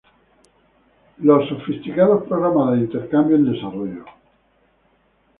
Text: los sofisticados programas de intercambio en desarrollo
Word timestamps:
los 1.19 1.47
sofisticados 1.47 2.23
programas 2.27 2.71
de 2.73 2.85
intercambio 2.85 3.35
en 3.35 3.51
desarrollo 3.53 4.03